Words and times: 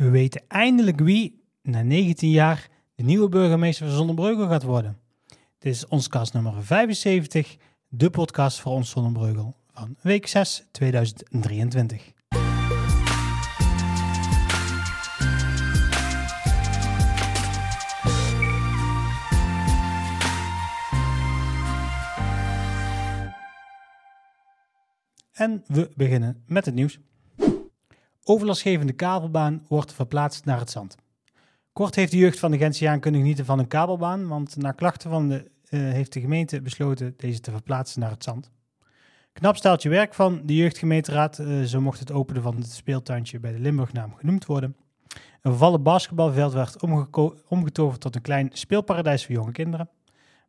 We 0.00 0.10
weten 0.10 0.42
eindelijk 0.48 1.00
wie, 1.00 1.44
na 1.62 1.82
19 1.82 2.30
jaar, 2.30 2.68
de 2.94 3.02
nieuwe 3.02 3.28
burgemeester 3.28 3.86
van 3.86 3.96
Zonnebreugel 3.96 4.48
gaat 4.48 4.62
worden. 4.62 4.98
Dit 5.58 5.72
is 5.72 5.86
ons 5.86 6.08
kast 6.08 6.32
nummer 6.32 6.64
75, 6.64 7.56
de 7.88 8.10
podcast 8.10 8.60
voor 8.60 8.72
ons 8.72 8.90
Zonnebreugel 8.90 9.56
van 9.72 9.96
week 10.02 10.26
6 10.26 10.64
2023. 10.70 12.12
En 25.32 25.64
we 25.66 25.90
beginnen 25.96 26.42
met 26.46 26.64
het 26.64 26.74
nieuws. 26.74 26.98
Overlastgevende 28.24 28.92
kabelbaan 28.92 29.64
wordt 29.68 29.92
verplaatst 29.92 30.44
naar 30.44 30.58
het 30.58 30.70
zand. 30.70 30.96
Kort 31.72 31.94
heeft 31.94 32.12
de 32.12 32.18
jeugd 32.18 32.38
van 32.38 32.50
de 32.50 32.58
Gentiaan 32.58 33.00
kunnen 33.00 33.20
genieten 33.20 33.44
van 33.44 33.58
een 33.58 33.68
kabelbaan, 33.68 34.28
want 34.28 34.56
na 34.56 34.72
klachten 34.72 35.10
van 35.10 35.28
de, 35.28 35.50
uh, 35.70 35.80
heeft 35.80 36.12
de 36.12 36.20
gemeente 36.20 36.60
besloten 36.60 37.14
deze 37.16 37.40
te 37.40 37.50
verplaatsen 37.50 38.00
naar 38.00 38.10
het 38.10 38.24
zand. 38.24 38.50
Knap 39.32 39.56
staaltje 39.56 39.88
werk 39.88 40.14
van 40.14 40.40
de 40.44 40.54
jeugdgemeenteraad, 40.54 41.38
uh, 41.38 41.62
zo 41.62 41.80
mocht 41.80 41.98
het 41.98 42.12
openen 42.12 42.42
van 42.42 42.56
het 42.56 42.70
speeltuintje 42.70 43.40
bij 43.40 43.52
de 43.52 43.58
Limburgnaam 43.58 44.14
genoemd 44.14 44.46
worden. 44.46 44.76
Een 45.08 45.50
vervallen 45.50 45.82
basketbalveld 45.82 46.52
werd 46.52 46.82
omgetoverd 47.48 48.00
tot 48.00 48.14
een 48.14 48.22
klein 48.22 48.48
speelparadijs 48.52 49.26
voor 49.26 49.34
jonge 49.34 49.52
kinderen. 49.52 49.88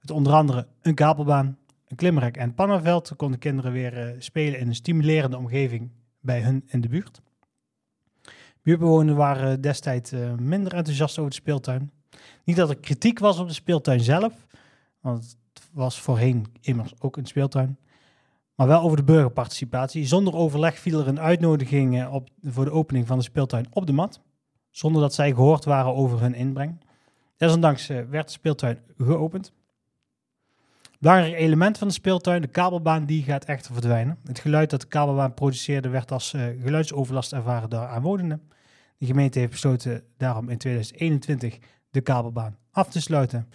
Met 0.01 0.11
onder 0.11 0.33
andere 0.33 0.67
een 0.81 0.95
kabelbaan, 0.95 1.57
een 1.87 1.95
klimrek 1.95 2.37
en 2.37 2.53
pannenveld 2.53 3.15
konden 3.15 3.39
kinderen 3.39 3.71
weer 3.71 4.07
uh, 4.07 4.15
spelen 4.19 4.59
in 4.59 4.67
een 4.67 4.75
stimulerende 4.75 5.37
omgeving 5.37 5.91
bij 6.19 6.41
hun 6.41 6.63
in 6.67 6.81
de 6.81 6.87
buurt. 6.87 7.21
Buurtbewoners 8.61 9.17
waren 9.17 9.61
destijds 9.61 10.13
uh, 10.13 10.33
minder 10.33 10.73
enthousiast 10.73 11.17
over 11.17 11.31
de 11.31 11.37
speeltuin. 11.37 11.91
Niet 12.43 12.55
dat 12.55 12.69
er 12.69 12.77
kritiek 12.77 13.19
was 13.19 13.39
op 13.39 13.47
de 13.47 13.53
speeltuin 13.53 13.99
zelf, 13.99 14.47
want 14.99 15.37
het 15.53 15.69
was 15.73 16.01
voorheen 16.01 16.45
immers 16.61 16.93
ook 16.99 17.17
een 17.17 17.25
speeltuin. 17.25 17.77
Maar 18.55 18.67
wel 18.67 18.81
over 18.81 18.97
de 18.97 19.03
burgerparticipatie. 19.03 20.05
Zonder 20.05 20.35
overleg 20.35 20.79
viel 20.79 20.99
er 20.99 21.07
een 21.07 21.19
uitnodiging 21.19 22.07
op, 22.07 22.29
voor 22.43 22.65
de 22.65 22.71
opening 22.71 23.07
van 23.07 23.17
de 23.17 23.23
speeltuin 23.23 23.65
op 23.71 23.85
de 23.85 23.93
mat. 23.93 24.21
Zonder 24.69 25.01
dat 25.01 25.13
zij 25.13 25.33
gehoord 25.33 25.65
waren 25.65 25.95
over 25.95 26.21
hun 26.21 26.33
inbreng. 26.33 26.81
Desondanks 27.37 27.89
uh, 27.89 28.01
werd 28.09 28.25
de 28.25 28.31
speeltuin 28.31 28.79
geopend. 28.97 29.53
Belangrijk 31.01 31.33
element 31.33 31.77
van 31.77 31.87
de 31.87 31.93
speeltuin, 31.93 32.41
de 32.41 32.47
kabelbaan, 32.47 33.05
die 33.05 33.23
gaat 33.23 33.45
echter 33.45 33.73
verdwijnen. 33.73 34.17
Het 34.25 34.39
geluid 34.39 34.69
dat 34.69 34.81
de 34.81 34.87
kabelbaan 34.87 35.33
produceerde 35.33 35.89
werd 35.89 36.11
als 36.11 36.33
uh, 36.33 36.43
geluidsoverlast 36.63 37.33
ervaren 37.33 37.69
door 37.69 37.85
aanwonenden. 37.85 38.49
De 38.97 39.05
gemeente 39.05 39.39
heeft 39.39 39.51
besloten 39.51 40.03
daarom 40.17 40.49
in 40.49 40.57
2021 40.57 41.57
de 41.89 42.01
kabelbaan 42.01 42.57
af 42.71 42.89
te 42.89 43.01
sluiten. 43.01 43.49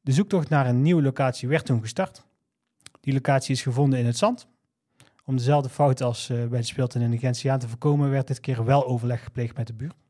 De 0.00 0.12
zoektocht 0.12 0.48
naar 0.48 0.66
een 0.66 0.82
nieuwe 0.82 1.02
locatie 1.02 1.48
werd 1.48 1.66
toen 1.66 1.80
gestart. 1.80 2.24
Die 3.00 3.12
locatie 3.12 3.54
is 3.54 3.62
gevonden 3.62 3.98
in 3.98 4.06
het 4.06 4.18
zand. 4.18 4.46
Om 5.24 5.36
dezelfde 5.36 5.68
fout 5.68 6.02
als 6.02 6.30
uh, 6.30 6.46
bij 6.46 6.60
de 6.60 6.66
speeltuin 6.66 7.04
in 7.04 7.10
de 7.10 7.18
Gentiaan 7.18 7.58
te 7.58 7.68
voorkomen, 7.68 8.10
werd 8.10 8.26
dit 8.26 8.40
keer 8.40 8.64
wel 8.64 8.86
overleg 8.86 9.24
gepleegd 9.24 9.56
met 9.56 9.66
de 9.66 9.74
buurt. 9.74 10.01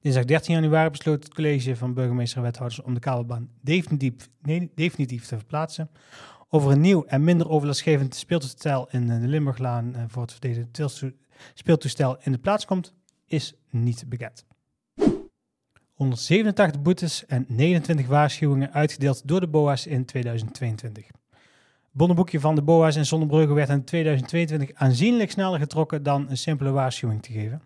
Dinsdag 0.00 0.24
13 0.24 0.54
januari 0.54 0.90
besloot 0.90 1.24
het 1.24 1.34
college 1.34 1.76
van 1.76 1.94
burgemeester 1.94 2.38
en 2.38 2.44
wethouders 2.44 2.82
om 2.82 2.94
de 2.94 3.00
kabelbaan 3.00 3.48
definitief, 3.60 4.28
definitief 4.74 5.26
te 5.26 5.36
verplaatsen. 5.36 5.90
Over 6.48 6.70
een 6.70 6.80
nieuw 6.80 7.04
en 7.04 7.24
minder 7.24 7.48
overlastgevend 7.48 8.14
speeltoestel 8.14 8.88
in 8.90 9.06
de 9.06 9.28
Limburglaan 9.28 10.04
voor 10.08 10.22
het 10.22 10.32
verdedigde 10.32 11.14
speeltoestel 11.54 12.16
in 12.22 12.32
de 12.32 12.38
plaats 12.38 12.64
komt, 12.64 12.94
is 13.26 13.54
niet 13.70 14.04
bekend. 14.08 14.46
187 15.96 16.82
boetes 16.82 17.26
en 17.26 17.44
29 17.48 18.06
waarschuwingen 18.06 18.72
uitgedeeld 18.72 19.28
door 19.28 19.40
de 19.40 19.46
BOA's 19.46 19.86
in 19.86 20.04
2022. 20.04 21.06
Het 21.06 21.14
bonnenboekje 21.90 22.40
van 22.40 22.54
de 22.54 22.62
BOA's 22.62 22.96
in 22.96 23.06
Zonnebrugge 23.06 23.54
werd 23.54 23.68
in 23.68 23.84
2022 23.84 24.70
aanzienlijk 24.74 25.30
sneller 25.30 25.58
getrokken 25.58 26.02
dan 26.02 26.30
een 26.30 26.36
simpele 26.38 26.70
waarschuwing 26.70 27.22
te 27.22 27.32
geven. 27.32 27.62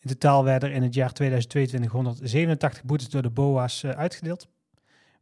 In 0.00 0.08
totaal 0.08 0.44
werden 0.44 0.68
er 0.68 0.74
in 0.74 0.82
het 0.82 0.94
jaar 0.94 1.12
2022 1.12 1.92
187 1.92 2.84
boetes 2.84 3.08
door 3.08 3.22
de 3.22 3.30
BOA's 3.30 3.82
uh, 3.82 3.90
uitgedeeld. 3.90 4.48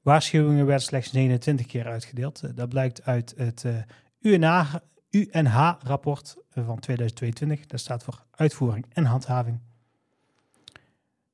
Waarschuwingen 0.03 0.67
werden 0.67 0.85
slechts 0.85 1.13
29 1.13 1.67
keer 1.67 1.87
uitgedeeld. 1.87 2.43
Uh, 2.45 2.51
dat 2.55 2.69
blijkt 2.69 3.05
uit 3.05 3.35
het 3.37 3.65
uh, 3.65 3.77
UNH-rapport 5.11 6.37
van 6.51 6.79
2022. 6.79 7.67
Dat 7.67 7.81
staat 7.81 8.05
voor 8.05 8.25
uitvoering 8.31 8.87
en 8.93 9.05
handhaving. 9.05 9.61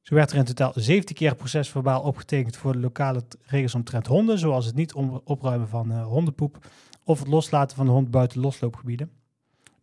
Zo 0.01 0.15
werd 0.15 0.31
er 0.31 0.37
in 0.37 0.45
totaal 0.45 0.73
17 0.75 1.17
keer 1.17 1.35
procesverbaal 1.35 2.03
opgetekend 2.03 2.57
voor 2.57 2.73
de 2.73 2.79
lokale 2.79 3.25
regels 3.43 3.75
omtrent 3.75 4.07
honden, 4.07 4.39
zoals 4.39 4.67
het 4.67 4.75
niet 4.75 4.95
opruimen 5.25 5.69
van 5.69 6.03
hondenpoep 6.03 6.67
of 7.05 7.19
het 7.19 7.29
loslaten 7.29 7.77
van 7.77 7.87
de 7.87 7.93
hond 7.93 8.11
buiten 8.11 8.41
losloopgebieden. 8.41 9.11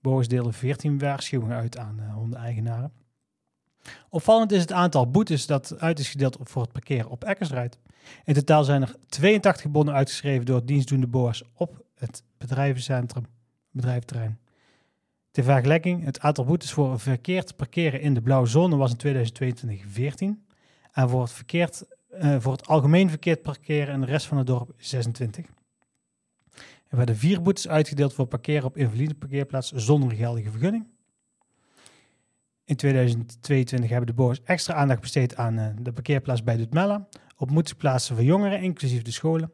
BOA's 0.01 0.27
deelden 0.27 0.53
14 0.53 0.99
waarschuwingen 0.99 1.57
uit 1.57 1.77
aan 1.77 1.99
hondeneigenaren. 1.99 3.00
Opvallend 4.09 4.51
is 4.51 4.61
het 4.61 4.71
aantal 4.71 5.11
boetes 5.11 5.45
dat 5.45 5.79
uit 5.79 5.99
is 5.99 6.09
gedeeld 6.09 6.37
voor 6.41 6.61
het 6.61 6.71
parkeren 6.71 7.09
op 7.09 7.23
Eckersruit. 7.23 7.77
In 8.25 8.33
totaal 8.33 8.63
zijn 8.63 8.81
er 8.81 8.95
82 9.07 9.71
bonnen 9.71 9.93
uitgeschreven 9.93 10.45
door 10.45 10.65
dienstdoende 10.65 11.07
BOA's 11.07 11.43
op 11.53 11.85
het 11.95 12.23
bedrijvencentrum, 12.37 13.25
bedrijventerrein. 13.71 14.39
Ter 15.31 15.43
vergelijking, 15.43 16.03
het 16.03 16.19
aantal 16.19 16.45
boetes 16.45 16.71
voor 16.71 16.99
verkeerd 16.99 17.55
parkeren 17.55 18.01
in 18.01 18.13
de 18.13 18.21
blauwe 18.21 18.47
zone 18.47 18.75
was 18.75 18.91
in 18.91 18.97
2022 18.97 19.85
14. 19.87 20.45
En 20.91 21.09
voor 21.09 21.21
het, 21.21 21.31
verkeerd, 21.31 21.83
uh, 22.13 22.35
voor 22.39 22.51
het 22.51 22.67
algemeen 22.67 23.09
verkeerd 23.09 23.41
parkeren 23.41 23.93
in 23.93 23.99
de 23.99 24.05
rest 24.05 24.25
van 24.25 24.37
het 24.37 24.47
dorp 24.47 24.73
26. 24.77 25.45
Er 26.87 26.97
werden 26.97 27.17
vier 27.17 27.41
boetes 27.41 27.67
uitgedeeld 27.67 28.13
voor 28.13 28.25
parkeren 28.25 28.65
op 28.65 28.77
invalide 28.77 29.13
parkeerplaats 29.13 29.71
zonder 29.71 30.11
geldige 30.11 30.51
vergunning. 30.51 30.87
In 32.71 32.77
2022 32.77 33.89
hebben 33.89 34.07
de 34.07 34.13
BOA's 34.13 34.41
extra 34.43 34.73
aandacht 34.73 35.01
besteed 35.01 35.35
aan 35.35 35.59
uh, 35.59 35.67
de 35.81 35.91
parkeerplaats 35.91 36.43
bij 36.43 36.57
Dutmella, 36.57 37.07
ontmoetingsplaatsen 37.37 38.15
voor 38.15 38.25
jongeren, 38.25 38.61
inclusief 38.61 39.01
de 39.01 39.11
scholen, 39.11 39.51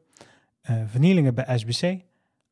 uh, 0.70 0.82
vernielingen 0.86 1.36
bij 1.36 1.58
SBC, 1.58 2.02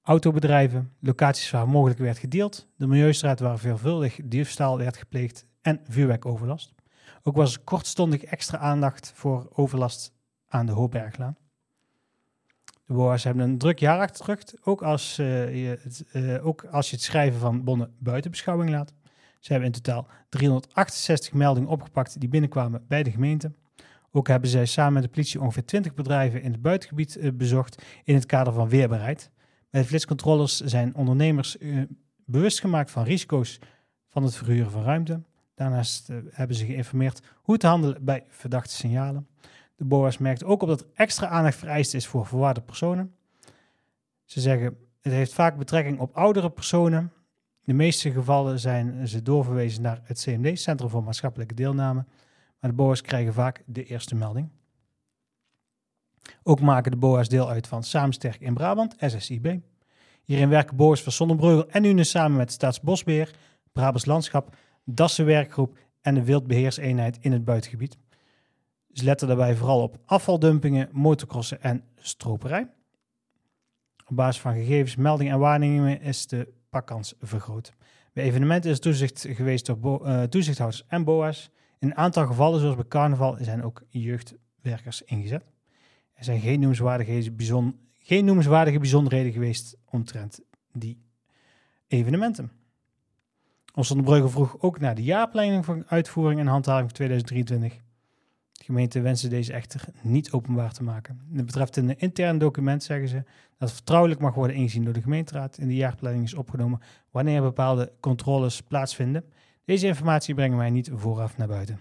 autobedrijven, 0.02 0.94
locaties 1.00 1.52
waar 1.52 1.70
mogelijk 1.70 2.00
werd 2.00 2.18
gedeeld, 2.18 2.68
de 2.78 2.88
Milieustraat 2.88 3.40
waar 3.40 3.60
veelvuldig 3.60 4.20
diefstal 4.24 4.78
werd 4.78 4.98
gepleegd 4.98 5.46
en 5.62 5.80
vuurwerkoverlast. 5.90 6.74
Ook 7.24 7.36
was 7.36 7.54
er 7.54 7.62
kortstondig 7.64 8.24
extra 8.24 8.58
aandacht 8.58 9.12
voor 9.16 9.50
overlast 9.54 10.14
aan 10.48 10.66
de 10.66 10.72
Hoopberglaan. 10.72 11.38
De 12.86 12.94
BOA's 12.94 13.24
hebben 13.24 13.44
een 13.44 13.58
druk 13.58 13.80
jaar 13.80 14.00
achter 14.00 14.26
de 14.26 14.32
rug, 14.32 14.66
ook 14.68 14.84
als, 14.84 15.20
uh, 15.20 15.56
je 15.64 15.80
het, 15.82 16.42
ook 16.42 16.66
als 16.66 16.90
je 16.90 16.96
het 16.96 17.06
schrijven 17.06 17.40
van 17.40 17.64
bonnen 17.64 17.96
buiten 18.00 18.32
beschouwing 18.32 18.70
laat. 18.70 18.94
Ze 19.46 19.52
hebben 19.52 19.72
in 19.72 19.82
totaal 19.82 20.08
368 20.30 21.34
meldingen 21.34 21.70
opgepakt 21.70 22.20
die 22.20 22.30
binnenkwamen 22.30 22.86
bij 22.88 23.04
de 23.04 23.12
gemeente. 23.12 23.52
Ook 24.12 24.28
hebben 24.28 24.50
zij 24.50 24.66
samen 24.66 24.94
met 24.94 25.04
de 25.04 25.10
politie 25.10 25.42
ongeveer 25.42 25.66
20 25.66 25.94
bedrijven 25.94 26.42
in 26.42 26.52
het 26.52 26.62
buitengebied 26.62 27.18
uh, 27.18 27.32
bezocht 27.34 27.84
in 28.04 28.16
het 28.16 28.26
kader 28.26 28.54
van 28.54 28.70
weerbaarheid. 28.70 29.32
Bij 29.70 29.82
de 29.82 29.88
flitscontroles 29.88 30.60
zijn 30.60 30.96
ondernemers 30.96 31.58
uh, 31.58 31.82
bewust 32.26 32.60
gemaakt 32.60 32.92
van 32.92 33.04
risico's 33.04 33.60
van 34.10 34.24
het 34.24 34.36
verhuren 34.36 34.72
van 34.72 34.84
ruimte. 34.84 35.22
Daarnaast 35.56 36.10
uh, 36.10 36.18
hebben 36.30 36.56
ze 36.56 36.66
geïnformeerd 36.66 37.22
hoe 37.36 37.58
te 37.58 37.68
handelen 37.68 38.04
bij 38.04 38.24
verdachte 38.28 38.76
signalen. 38.76 39.28
De 39.76 39.86
BOA's 39.86 40.18
merkt 40.18 40.44
ook 40.44 40.62
op 40.62 40.68
dat 40.68 40.82
er 40.82 40.88
extra 40.94 41.28
aandacht 41.28 41.58
vereist 41.58 41.94
is 41.94 42.08
voor 42.08 42.26
verwaarde 42.26 42.62
personen. 42.62 43.16
Ze 44.24 44.42
zeggen 44.42 44.78
het 45.02 45.14
heeft 45.14 45.34
vaak 45.34 45.58
betrekking 45.58 46.00
op 46.00 46.16
oudere 46.16 46.50
personen 46.50 47.12
de 47.66 47.74
meeste 47.74 48.12
gevallen 48.12 48.60
zijn 48.60 49.08
ze 49.08 49.22
doorverwezen 49.22 49.82
naar 49.82 50.02
het 50.04 50.22
CMD, 50.22 50.60
Centrum 50.60 50.90
voor 50.90 51.04
Maatschappelijke 51.04 51.54
Deelname, 51.54 52.06
maar 52.60 52.70
de 52.70 52.76
BOA's 52.76 53.02
krijgen 53.02 53.34
vaak 53.34 53.64
de 53.66 53.84
eerste 53.84 54.16
melding. 54.16 54.50
Ook 56.44 56.62
maken 56.62 56.92
de 56.92 56.98
BOA's 56.98 57.30
deel 57.30 57.50
uit 57.50 57.68
van 57.68 57.84
Samensterk 57.84 58.42
in 58.42 58.54
Brabant, 58.54 58.96
SSIB. 59.00 59.60
Hierin 60.24 60.50
werken 60.50 60.76
BOA's 60.76 61.04
van 61.04 61.12
Zonnebreugel 61.12 61.70
en 61.70 61.84
UNE 61.84 62.04
samen 62.04 62.38
met 62.38 62.52
Staatsbosbeheer, 62.52 63.36
Brabants 63.72 64.06
Landschap, 64.06 64.56
Dassen 64.84 65.26
Werkgroep 65.26 65.78
en 66.02 66.14
de 66.14 66.24
Wildbeheerseenheid 66.24 67.18
in 67.22 67.32
het 67.32 67.46
buitengebied. 67.46 67.98
Ze 68.94 69.04
letten 69.04 69.28
daarbij 69.28 69.56
vooral 69.56 69.82
op 69.82 69.98
afvaldumpingen, 70.06 70.90
motocrossen 70.92 71.62
en 71.62 71.84
stroperij. 71.96 72.70
Op 74.06 74.16
basis 74.16 74.42
van 74.42 74.54
gegevens, 74.54 74.96
meldingen 74.96 75.34
en 75.34 75.40
waarnemingen 75.40 76.02
is 76.02 76.28
de 76.28 76.54
pakkans 76.76 77.14
vergroot. 77.22 77.74
Bij 78.14 78.24
evenementen 78.24 78.72
is 78.72 78.80
toezicht 78.80 79.26
geweest 79.30 79.66
door 79.66 80.08
uh, 80.08 80.24
toezichthouders 80.24 80.84
en 80.88 81.04
BOA's. 81.04 81.50
In 81.80 81.88
een 81.88 81.96
aantal 81.96 82.28
gevallen, 82.28 82.60
zoals 82.60 82.76
bij 82.76 82.88
carnaval, 82.88 83.38
zijn 83.40 83.64
ook 83.64 83.84
jeugdwerkers 83.90 85.02
ingezet. 85.02 85.44
Er 86.14 86.24
zijn 86.24 86.40
geen 86.40 86.60
noemenswaardige, 86.60 87.32
bijzonder, 87.32 87.74
geen 88.00 88.26
noemenswaardige 88.26 88.80
bijzonderheden 88.80 89.32
geweest 89.32 89.78
omtrent 89.86 90.40
die 90.72 91.02
evenementen. 91.88 92.52
Ons 93.74 93.94
Breugel 94.04 94.30
vroeg 94.30 94.60
ook 94.60 94.80
naar 94.80 94.96
de 94.96 95.04
jaarplanning 95.04 95.66
van 95.66 95.84
uitvoering 95.88 96.40
en 96.40 96.48
handhaving 96.48 96.86
van 96.86 96.96
2023. 96.96 97.85
De 98.58 98.64
gemeente 98.64 99.02
wenste 99.02 99.28
deze 99.28 99.54
echter 99.54 99.86
niet 100.02 100.32
openbaar 100.32 100.72
te 100.72 100.84
maken. 100.84 101.22
Het 101.34 101.46
betreft 101.46 101.76
een 101.76 102.00
intern 102.00 102.38
document 102.38 102.84
zeggen 102.84 103.08
ze 103.08 103.24
dat 103.58 103.72
vertrouwelijk 103.72 104.20
mag 104.20 104.34
worden 104.34 104.56
ingezien 104.56 104.84
door 104.84 104.94
de 104.94 105.02
gemeenteraad. 105.02 105.58
In 105.58 105.68
de 105.68 105.76
jaarplanning 105.76 106.24
is 106.24 106.34
opgenomen 106.34 106.82
wanneer 107.12 107.42
bepaalde 107.42 107.92
controles 108.00 108.62
plaatsvinden. 108.62 109.24
Deze 109.66 109.88
informatie 109.88 110.36
brengen 110.36 110.58
wij 110.58 110.70
niet 110.70 110.90
vooraf 110.94 111.38
naar 111.38 111.48
buiten. 111.48 111.80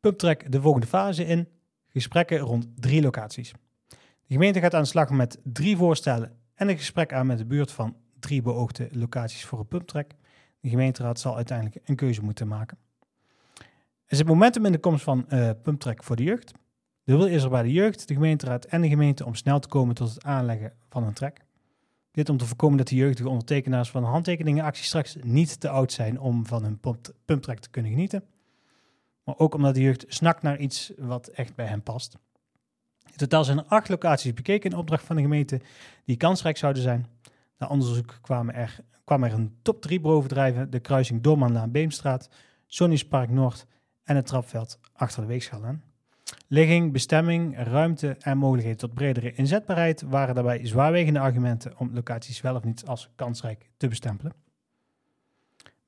Pumptrack 0.00 0.52
de 0.52 0.60
volgende 0.60 0.86
fase 0.86 1.24
in. 1.24 1.48
Gesprekken 1.86 2.38
rond 2.38 2.68
drie 2.74 3.02
locaties. 3.02 3.52
De 3.88 4.34
gemeente 4.34 4.60
gaat 4.60 4.74
aan 4.74 4.82
de 4.82 4.88
slag 4.88 5.10
met 5.10 5.40
drie 5.44 5.76
voorstellen 5.76 6.36
en 6.54 6.68
een 6.68 6.76
gesprek 6.76 7.12
aan 7.12 7.26
met 7.26 7.38
de 7.38 7.46
buurt 7.46 7.72
van 7.72 7.96
drie 8.20 8.42
beoogde 8.42 8.88
locaties 8.92 9.44
voor 9.44 9.58
een 9.58 9.68
pumptrack. 9.68 10.10
De 10.60 10.68
gemeenteraad 10.68 11.20
zal 11.20 11.36
uiteindelijk 11.36 11.88
een 11.88 11.96
keuze 11.96 12.22
moeten 12.22 12.48
maken. 12.48 12.78
Er 14.08 14.14
is 14.14 14.18
het 14.18 14.28
momentum 14.28 14.64
in 14.64 14.72
de 14.72 14.78
komst 14.78 15.04
van 15.04 15.26
uh, 15.28 15.50
pumptrack 15.62 16.04
voor 16.04 16.16
de 16.16 16.22
jeugd. 16.22 16.52
De 17.04 17.16
wil 17.16 17.26
is 17.26 17.42
er 17.42 17.50
bij 17.50 17.62
de 17.62 17.72
jeugd, 17.72 18.08
de 18.08 18.14
gemeenteraad 18.14 18.64
en 18.64 18.80
de 18.80 18.88
gemeente 18.88 19.24
om 19.24 19.34
snel 19.34 19.58
te 19.58 19.68
komen 19.68 19.94
tot 19.94 20.14
het 20.14 20.24
aanleggen 20.24 20.72
van 20.88 21.04
een 21.04 21.12
trek. 21.12 21.44
Dit 22.10 22.28
om 22.28 22.36
te 22.36 22.46
voorkomen 22.46 22.78
dat 22.78 22.88
de 22.88 22.94
jeugdige 22.94 23.28
ondertekenaars 23.28 23.90
van 23.90 24.02
de 24.02 24.08
handtekeningenactie 24.08 24.84
straks 24.84 25.16
niet 25.22 25.60
te 25.60 25.68
oud 25.68 25.92
zijn 25.92 26.20
om 26.20 26.46
van 26.46 26.62
hun 26.62 26.80
pumptrack 27.24 27.58
te 27.58 27.70
kunnen 27.70 27.90
genieten. 27.90 28.24
Maar 29.24 29.38
ook 29.38 29.54
omdat 29.54 29.74
de 29.74 29.80
jeugd 29.80 30.04
snakt 30.08 30.42
naar 30.42 30.58
iets 30.58 30.92
wat 30.98 31.28
echt 31.28 31.54
bij 31.54 31.66
hen 31.66 31.82
past. 31.82 32.16
In 33.06 33.16
totaal 33.16 33.44
zijn 33.44 33.58
er 33.58 33.64
acht 33.64 33.88
locaties 33.88 34.34
bekeken 34.34 34.70
in 34.70 34.76
opdracht 34.76 35.04
van 35.04 35.16
de 35.16 35.22
gemeente 35.22 35.60
die 36.04 36.16
kansrijk 36.16 36.56
zouden 36.56 36.82
zijn. 36.82 37.06
Na 37.58 37.66
onderzoek 37.66 38.18
kwamen 38.20 38.54
er, 38.54 38.80
kwam 39.04 39.24
er 39.24 39.32
een 39.32 39.58
top 39.62 39.82
3 39.82 40.00
bovendrijven, 40.00 40.70
de 40.70 40.80
kruising 40.80 41.22
Doormanlaan-Beemstraat, 41.22 42.28
Sonny's 42.66 43.06
Park 43.06 43.30
Noord 43.30 43.66
en 44.08 44.16
het 44.16 44.26
trapveld 44.26 44.78
achter 44.92 45.20
de 45.20 45.28
weegschaal 45.28 45.64
aan. 45.64 45.82
Ligging, 46.46 46.92
bestemming, 46.92 47.56
ruimte 47.56 48.16
en 48.18 48.38
mogelijkheden 48.38 48.78
tot 48.78 48.94
bredere 48.94 49.32
inzetbaarheid 49.32 50.02
waren 50.02 50.34
daarbij 50.34 50.66
zwaarwegende 50.66 51.18
argumenten 51.18 51.78
om 51.78 51.90
locaties 51.94 52.40
wel 52.40 52.54
of 52.54 52.64
niet 52.64 52.86
als 52.86 53.10
kansrijk 53.16 53.70
te 53.76 53.88
bestempelen. 53.88 54.32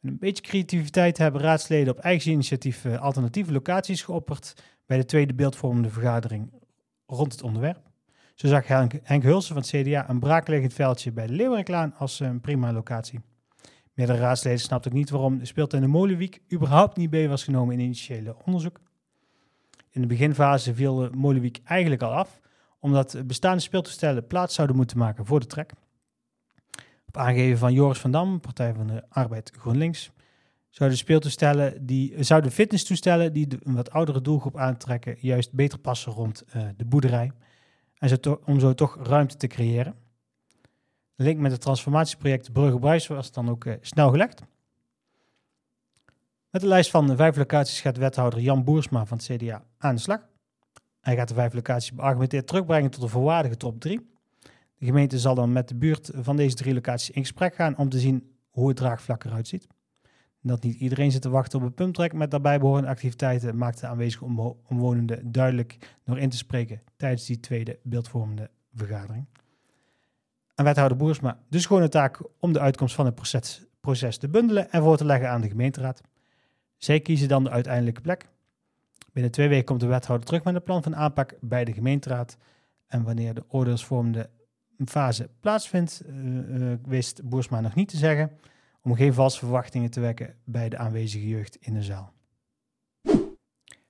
Met 0.01 0.13
een 0.13 0.19
beetje 0.19 0.43
creativiteit 0.43 1.19
hebben 1.19 1.41
raadsleden 1.41 1.93
op 1.93 1.99
eigen 1.99 2.33
initiatief 2.33 2.85
eh, 2.85 3.01
alternatieve 3.01 3.53
locaties 3.53 4.03
geopperd 4.03 4.63
bij 4.87 4.97
de 4.97 5.05
tweede 5.05 5.35
beeldvormende 5.35 5.91
vergadering 5.91 6.53
rond 7.07 7.33
het 7.33 7.43
onderwerp. 7.43 7.91
Zo 8.35 8.47
zag 8.47 8.67
Henk, 8.67 9.23
Hulsen 9.23 9.55
van 9.55 9.63
het 9.63 9.87
CDA 9.87 10.09
een 10.09 10.21
braakliggend 10.21 10.75
veldje 10.75 11.13
bij 11.13 11.27
de 11.27 11.33
Leeuwenklaan 11.33 11.95
als 11.95 12.21
een 12.21 12.41
prima 12.41 12.73
locatie. 12.73 13.21
Meerdere 13.95 14.19
raadsleden 14.19 14.61
snapten 14.61 14.91
ook 14.91 14.97
niet 14.97 15.11
waarom 15.11 15.39
de 15.39 15.45
speeltuin 15.45 15.83
de 15.83 15.89
Molenwiek 15.89 16.41
überhaupt 16.53 16.97
niet 16.97 17.11
mee 17.11 17.29
was 17.29 17.45
genomen 17.45 17.75
in 17.75 17.81
initiële 17.81 18.37
onderzoek. 18.45 18.81
In 19.91 20.01
de 20.01 20.07
beginfase 20.07 20.75
viel 20.75 20.95
de 20.95 21.11
Molenwiek 21.15 21.61
eigenlijk 21.65 22.03
al 22.03 22.13
af, 22.13 22.41
omdat 22.79 23.23
bestaande 23.27 23.63
speeltoestellen 23.63 24.27
plaats 24.27 24.55
zouden 24.55 24.77
moeten 24.77 24.99
maken 24.99 25.27
voor 25.27 25.41
de 25.41 25.47
trek. 25.47 25.73
Op 27.07 27.17
aangeven 27.17 27.59
van 27.59 27.73
Joris 27.73 27.99
van 27.99 28.11
Dam, 28.11 28.41
Partij 28.41 28.75
van 28.75 28.87
de 28.87 29.05
Arbeid 29.09 29.53
GroenLinks, 29.59 30.11
zouden 30.69 30.99
speeltoestellen 30.99 31.87
die 31.87 32.25
zouden 32.25 32.51
fitnesstoestellen 32.51 33.33
die 33.33 33.49
een 33.63 33.75
wat 33.75 33.91
oudere 33.91 34.21
doelgroep 34.21 34.57
aantrekken, 34.57 35.17
juist 35.21 35.53
beter 35.53 35.79
passen 35.79 36.13
rond 36.13 36.45
uh, 36.57 36.63
de 36.77 36.85
boerderij. 36.85 37.33
En 37.99 38.09
zo 38.09 38.41
om 38.45 38.61
zo 38.61 38.75
toch 38.75 38.99
ruimte 39.03 39.37
te 39.37 39.47
creëren. 39.47 39.95
De 41.21 41.27
link 41.27 41.39
met 41.39 41.53
het 41.53 41.61
transformatieproject 41.61 42.53
Brugge 42.53 43.15
was 43.15 43.33
dan 43.33 43.51
ook 43.51 43.65
uh, 43.65 43.75
snel 43.81 44.11
gelegd. 44.11 44.43
Met 46.51 46.61
de 46.61 46.67
lijst 46.67 46.91
van 46.91 47.07
de 47.07 47.17
vijf 47.17 47.37
locaties 47.37 47.81
gaat 47.81 47.97
wethouder 47.97 48.41
Jan 48.41 48.65
Boersma 48.65 49.07
van 49.07 49.17
het 49.17 49.27
CDA 49.27 49.65
aan 49.79 49.95
de 49.95 50.01
slag. 50.01 50.29
Hij 51.01 51.17
gaat 51.17 51.29
de 51.29 51.35
vijf 51.35 51.53
locaties 51.53 51.93
beargumenteerd 51.93 52.47
terugbrengen 52.47 52.91
tot 52.91 53.03
een 53.03 53.09
volwaardige 53.09 53.57
top 53.57 53.81
3. 53.81 54.11
De 54.77 54.87
gemeente 54.87 55.19
zal 55.19 55.35
dan 55.35 55.53
met 55.53 55.69
de 55.69 55.75
buurt 55.75 56.11
van 56.15 56.37
deze 56.37 56.57
drie 56.57 56.75
locaties 56.75 57.11
in 57.11 57.23
gesprek 57.23 57.55
gaan 57.55 57.77
om 57.77 57.89
te 57.89 57.99
zien 57.99 58.37
hoe 58.51 58.69
het 58.69 58.77
draagvlak 58.77 59.25
eruit 59.25 59.49
ziet. 59.49 59.67
Dat 60.43 60.63
niet 60.63 60.77
iedereen 60.77 61.13
zit 61.13 61.23
te 61.23 61.31
wachten 61.31 61.59
op 61.59 61.65
een 61.65 61.75
pumptrek 61.75 62.13
met 62.13 62.31
daarbij 62.31 62.59
behorende 62.59 62.89
activiteiten 62.89 63.57
maakt 63.57 63.81
de 63.81 63.87
aanwezige 63.87 64.25
omwonenden 64.69 65.33
duidelijk 65.33 65.97
door 66.05 66.19
in 66.19 66.29
te 66.29 66.37
spreken 66.37 66.83
tijdens 66.97 67.27
die 67.27 67.41
tweede 67.41 67.79
beeldvormende 67.83 68.51
vergadering. 68.75 69.27
En 70.61 70.67
wethouder 70.67 70.97
Boersma 70.97 71.39
gewoon 71.51 71.83
een 71.83 71.89
taak 71.89 72.21
om 72.39 72.53
de 72.53 72.61
uitkomst 72.61 72.95
van 72.95 73.07
het 73.07 73.15
proces, 73.81 74.17
te 74.19 74.29
bundelen 74.29 74.71
en 74.73 74.83
voor 74.83 74.97
te 74.97 75.05
leggen 75.05 75.31
aan 75.31 75.41
de 75.41 75.49
gemeenteraad. 75.49 76.01
Zij 76.77 77.01
kiezen 77.01 77.29
dan 77.29 77.45
de 77.45 77.51
uiteindelijke 77.51 78.01
plek. 78.01 78.29
Binnen 79.13 79.33
twee 79.33 79.49
weken 79.49 79.65
komt 79.65 79.81
de 79.81 79.87
wethouder 79.87 80.27
terug 80.27 80.45
met 80.45 80.55
een 80.55 80.63
plan 80.63 80.83
van 80.83 80.97
aanpak 80.97 81.35
bij 81.41 81.65
de 81.65 81.73
gemeenteraad. 81.73 82.37
En 82.87 83.03
wanneer 83.03 83.35
de 83.35 83.45
oordeelsvormende 83.49 84.31
fase 84.85 85.31
plaatsvindt, 85.41 86.03
uh, 86.07 86.73
wist 86.87 87.29
Boersma 87.29 87.61
nog 87.61 87.75
niet 87.75 87.89
te 87.89 87.97
zeggen, 87.97 88.31
om 88.83 88.95
geen 88.95 89.15
valse 89.15 89.39
verwachtingen 89.39 89.91
te 89.91 90.01
wekken 90.01 90.35
bij 90.45 90.69
de 90.69 90.79
aanwezige 90.79 91.29
jeugd 91.29 91.57
in 91.61 91.75
de 91.75 91.83
zaal. 91.83 92.13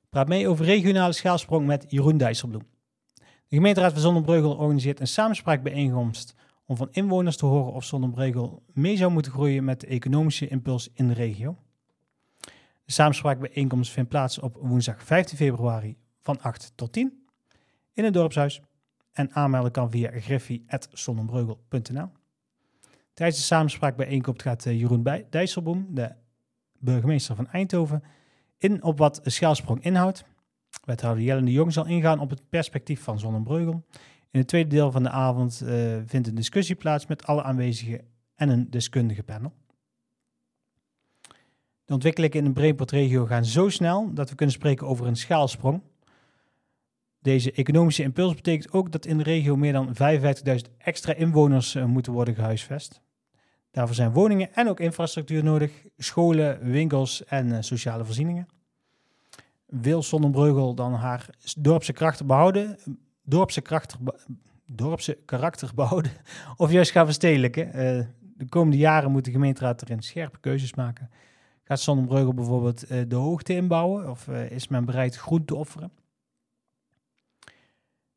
Praat 0.09 0.29
mee 0.29 0.49
over 0.49 0.65
regionale 0.65 1.13
schaalsprong 1.13 1.67
met 1.67 1.85
Jeroen 1.89 2.17
Dijsselbloem. 2.17 2.67
De 3.49 3.57
gemeenteraad 3.57 3.93
van 3.93 4.01
Zonnebreugel 4.01 4.57
organiseert 4.57 5.01
een 5.01 5.07
samenspraakbijeenkomst 5.07 6.35
om 6.71 6.77
van 6.77 6.89
inwoners 6.91 7.37
te 7.37 7.47
horen 7.47 7.73
of 7.73 7.85
Zonnebreugel 7.85 8.63
mee 8.73 8.97
zou 8.97 9.13
moeten 9.13 9.33
groeien 9.33 9.65
met 9.65 9.81
de 9.81 9.87
economische 9.87 10.49
impuls 10.49 10.91
in 10.95 11.09
de 11.09 11.15
regio. 11.15 11.59
De 12.85 12.93
samenspraakbijeenkomst 12.93 13.93
vindt 13.93 14.09
plaats 14.09 14.39
op 14.39 14.57
woensdag 14.61 15.03
15 15.05 15.37
februari 15.37 15.97
van 16.21 16.41
8 16.41 16.73
tot 16.75 16.93
10 16.93 17.27
in 17.93 18.05
het 18.05 18.15
dorpshuis. 18.15 18.61
En 19.13 19.33
aanmelden 19.33 19.71
kan 19.71 19.91
via 19.91 20.11
griffie.zonnebreugel.nl. 20.11 22.09
Tijdens 23.15 23.39
de 23.39 23.45
samenspraakbijeenkomst 23.45 24.43
gaat 24.43 24.67
eh, 24.67 24.81
Jeroen 24.81 25.25
Dijsselboom, 25.31 25.87
de 25.91 26.15
burgemeester 26.79 27.37
van 27.37 27.49
Eindhoven, 27.49 28.03
in 28.59 28.83
op 28.83 28.99
wat 28.99 29.21
schaalsprong 29.23 29.85
inhoudt. 29.85 30.25
Wethouder 30.85 31.25
Jelle 31.25 31.43
de 31.43 31.53
Jong 31.53 31.73
zal 31.73 31.87
ingaan 31.87 32.21
op 32.21 32.31
het 32.31 32.49
perspectief 32.49 33.03
van 33.03 33.19
Zonnebreugel. 33.19 33.85
In 34.31 34.39
het 34.39 34.49
tweede 34.49 34.69
deel 34.69 34.91
van 34.91 35.03
de 35.03 35.11
avond 35.11 35.63
uh, 35.65 35.97
vindt 36.07 36.29
een 36.29 36.35
discussie 36.35 36.75
plaats 36.75 37.07
met 37.07 37.27
alle 37.27 37.43
aanwezigen 37.43 38.01
en 38.35 38.49
een 38.49 38.71
deskundige 38.71 39.23
panel. 39.23 39.53
De 41.85 41.97
ontwikkelingen 41.97 42.39
in 42.39 42.45
de 42.45 42.53
Brainport-regio 42.53 43.27
gaan 43.27 43.45
zo 43.45 43.69
snel 43.69 44.15
dat 44.15 44.31
we 44.31 44.35
kunnen 44.35 44.55
spreken 44.55 44.87
over 44.87 45.07
een 45.07 45.17
schaalsprong. 45.17 45.83
Deze 47.23 47.53
economische 47.53 48.03
impuls 48.03 48.35
betekent 48.35 48.73
ook 48.73 48.93
dat 48.93 49.07
in 49.07 49.17
de 49.19 49.23
regio 49.23 49.57
meer 49.57 49.73
dan 49.73 49.89
55.000 49.89 50.77
extra 50.79 51.15
inwoners 51.15 51.75
uh, 51.75 51.85
moeten 51.85 52.13
worden 52.13 52.35
gehuisvest. 52.35 53.01
Daarvoor 53.71 53.95
zijn 53.95 54.13
woningen 54.13 54.55
en 54.55 54.69
ook 54.69 54.81
infrastructuur 54.81 55.45
nodig, 55.45 55.73
scholen, 55.97 56.71
winkels 56.71 57.25
en 57.25 57.47
uh, 57.47 57.57
sociale 57.61 58.05
voorzieningen. 58.05 58.49
Wil 59.67 60.03
Sonnenbreugel 60.03 60.75
dan 60.75 60.93
haar 60.93 61.29
dorpse 61.59 61.93
krachten 61.93 62.27
behouden, 62.27 62.79
dorpse, 63.23 63.61
kracht, 63.61 63.97
dorpse 64.67 65.19
karakter 65.25 65.71
behouden 65.75 66.13
of 66.57 66.71
juist 66.71 66.91
gaan 66.91 67.05
verstedelijken? 67.05 67.67
Uh, 67.67 68.05
de 68.37 68.49
komende 68.49 68.77
jaren 68.77 69.11
moet 69.11 69.25
de 69.25 69.31
gemeenteraad 69.31 69.83
erin 69.83 70.03
scherpe 70.03 70.39
keuzes 70.41 70.75
maken. 70.75 71.11
Gaat 71.65 71.81
Sonnenbreugel 71.81 72.35
bijvoorbeeld 72.35 72.91
uh, 72.91 73.03
de 73.09 73.17
hoogte 73.17 73.55
inbouwen 73.55 74.11
of 74.11 74.27
uh, 74.27 74.51
is 74.51 74.69
men 74.69 74.85
bereid 74.85 75.17
groen 75.17 75.45
te 75.45 75.55
offeren? 75.55 75.93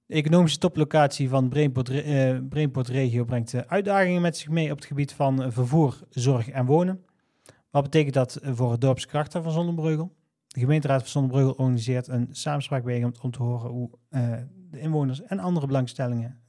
De 0.06 0.14
economische 0.14 0.58
toplocatie 0.58 1.30
van 1.30 1.50
Brainport, 1.50 1.90
uh, 1.90 2.38
Brainport 2.50 2.88
Regio 2.88 3.24
brengt 3.24 3.68
uitdagingen 3.68 4.22
met 4.22 4.38
zich 4.38 4.50
mee 4.50 4.72
op 4.72 4.78
het 4.78 4.86
gebied 4.86 5.14
van 5.14 5.52
vervoer, 5.52 6.00
zorg 6.10 6.50
en 6.50 6.66
wonen. 6.66 7.06
Wat 7.70 7.84
betekent 7.84 8.14
dat 8.14 8.40
voor 8.42 8.72
het 8.72 8.82
dorpskrachten 8.82 9.44
van 9.44 9.52
Zonnebreugel? 9.52 10.16
De 10.48 10.60
gemeenteraad 10.60 11.00
van 11.02 11.10
Zonnebreugel 11.10 11.54
organiseert 11.54 12.08
een 12.08 12.28
samenspraakbijeenkomst 12.32 13.22
om 13.22 13.32
te 13.32 13.44
horen 13.44 13.70
hoe 13.70 13.90
de 14.74 14.80
inwoners 14.80 15.22
en 15.22 15.40
andere 15.40 15.68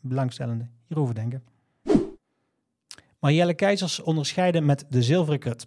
belangstellenden 0.00 0.70
hierover 0.86 1.14
denken. 1.14 1.42
Marielle 3.18 3.54
Keizers 3.54 4.00
onderscheiden 4.00 4.64
met 4.64 4.84
de 4.88 5.02
zilveren 5.02 5.38
krut. 5.38 5.66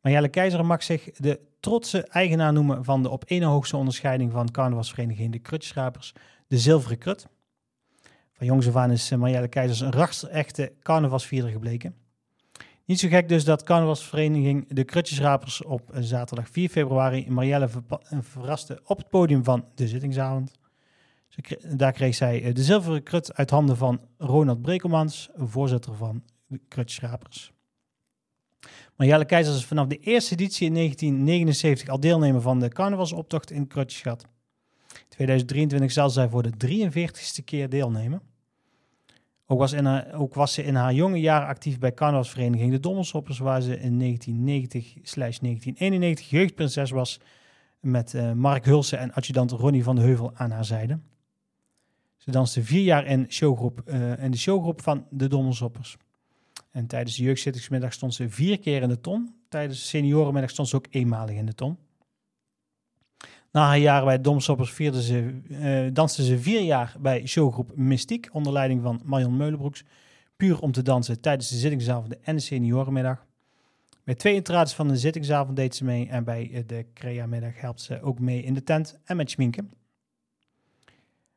Marielle 0.00 0.28
Keizer 0.28 0.64
mag 0.64 0.82
zich 0.82 1.10
de 1.10 1.40
trotse 1.60 2.04
eigenaar 2.04 2.52
noemen 2.52 2.84
van 2.84 3.02
de 3.02 3.08
op 3.08 3.24
ene 3.26 3.44
hoogste 3.44 3.76
onderscheiding 3.76 4.32
van 4.32 4.50
carnavalsvereniging 4.50 5.32
de 5.32 5.38
Krutjesrapers, 5.38 6.12
de 6.46 6.58
Zilveren 6.58 6.98
Krut. 6.98 7.26
Van 8.32 8.46
jongs 8.46 8.68
af 8.68 8.76
aan 8.76 8.90
is 8.90 9.10
eh, 9.10 9.18
Marielle 9.18 9.48
Keizers 9.48 9.80
een 9.80 9.92
rachtsechte 9.92 10.72
carnavalsvierder 10.82 11.50
gebleken. 11.50 11.94
Niet 12.84 13.00
zo 13.00 13.08
gek 13.08 13.28
dus 13.28 13.44
dat 13.44 13.62
carnavalsvereniging 13.62 14.68
de 14.68 14.84
Krutjesrapers 14.84 15.64
op 15.64 15.90
zaterdag 15.98 16.48
4 16.48 16.68
februari 16.68 17.30
Marielle 17.30 17.68
eh, 17.88 18.18
verraste 18.20 18.80
op 18.84 18.98
het 18.98 19.08
podium 19.08 19.44
van 19.44 19.64
de 19.74 19.88
zittingsavond. 19.88 20.52
Daar 21.76 21.92
kreeg 21.92 22.14
zij 22.14 22.42
eh, 22.42 22.54
de 22.54 22.62
zilveren 22.62 23.02
krut 23.02 23.34
uit 23.34 23.50
handen 23.50 23.76
van 23.76 24.00
Ronald 24.18 24.62
Brekelmans, 24.62 25.28
voorzitter 25.36 25.94
van 25.94 26.22
de 26.46 26.60
Krutjesrapers. 26.68 27.52
Marielle 28.96 29.24
Keizers 29.24 29.56
is 29.56 29.64
vanaf 29.64 29.86
de 29.86 29.98
eerste 29.98 30.32
editie 30.32 30.66
in 30.66 30.74
1979 30.74 31.88
al 31.88 32.00
deelnemer 32.00 32.40
van 32.40 32.60
de 32.60 32.68
carnavalsoptocht 32.68 33.50
in 33.50 33.66
Krotjesgat. 33.66 34.26
2023 35.08 35.92
zal 35.92 36.10
zij 36.10 36.28
voor 36.28 36.42
de 36.42 36.52
43ste 36.66 37.44
keer 37.44 37.68
deelnemen. 37.68 38.22
Ook 39.46 39.58
was, 39.58 39.72
in 39.72 40.12
ook 40.12 40.34
was 40.34 40.52
ze 40.52 40.64
in 40.64 40.74
haar 40.74 40.94
jonge 40.94 41.20
jaren 41.20 41.48
actief 41.48 41.78
bij 41.78 41.94
carnavalsvereniging 41.94 42.70
De 42.70 42.80
Dommelsoppers, 42.80 43.38
waar 43.38 43.60
ze 43.62 43.80
in 43.80 44.18
1990-1991 46.20 46.28
jeugdprinses 46.28 46.90
was 46.90 47.20
met 47.80 48.12
uh, 48.12 48.32
Mark 48.32 48.64
Hulsen 48.64 48.98
en 48.98 49.12
adjudant 49.12 49.50
Ronnie 49.50 49.84
van 49.84 49.96
de 49.96 50.02
Heuvel 50.02 50.32
aan 50.34 50.50
haar 50.50 50.64
zijde. 50.64 50.98
Ze 52.24 52.30
danste 52.30 52.62
vier 52.62 52.82
jaar 52.82 53.06
in, 53.06 53.26
showgroep, 53.28 53.82
uh, 53.86 54.22
in 54.22 54.30
de 54.30 54.36
showgroep 54.36 54.82
van 54.82 55.06
De 55.10 55.28
Dommelsoppers. 55.28 55.96
En 56.70 56.86
tijdens 56.86 57.16
de 57.16 57.22
jeugdzittingsmiddag 57.22 57.92
stond 57.92 58.14
ze 58.14 58.28
vier 58.28 58.58
keer 58.58 58.82
in 58.82 58.88
de 58.88 59.00
ton. 59.00 59.34
Tijdens 59.48 59.78
de 59.78 59.84
seniorenmiddag 59.84 60.50
stond 60.50 60.68
ze 60.68 60.76
ook 60.76 60.86
eenmalig 60.90 61.36
in 61.36 61.46
de 61.46 61.54
ton. 61.54 61.76
Na 63.52 63.66
haar 63.66 63.78
jaren 63.78 64.04
bij 64.04 64.20
Domsoppers 64.20 64.72
vierde 64.72 65.02
ze, 65.02 65.40
uh, 65.48 65.88
danste 65.92 66.24
ze 66.24 66.38
vier 66.38 66.60
jaar 66.60 66.96
bij 67.00 67.26
showgroep 67.26 67.76
Mystiek 67.76 68.28
onder 68.32 68.52
leiding 68.52 68.82
van 68.82 69.00
Marion 69.04 69.36
Meulenbroeks. 69.36 69.84
Puur 70.36 70.60
om 70.60 70.72
te 70.72 70.82
dansen 70.82 71.20
tijdens 71.20 71.48
de 71.48 71.56
zittingsavond 71.56 72.20
en 72.20 72.36
de 72.36 72.42
seniorenmiddag. 72.42 73.26
Bij 74.04 74.14
twee 74.14 74.34
intrades 74.34 74.72
van 74.72 74.88
de 74.88 74.96
zittingsavond 74.96 75.56
deed 75.56 75.74
ze 75.74 75.84
mee 75.84 76.08
en 76.08 76.24
bij 76.24 76.64
de 76.66 76.86
Crea-middag 76.94 77.60
helpt 77.60 77.80
ze 77.80 78.02
ook 78.02 78.18
mee 78.18 78.42
in 78.42 78.54
de 78.54 78.62
tent 78.62 78.98
en 79.04 79.16
met 79.16 79.30
schminken. 79.30 79.83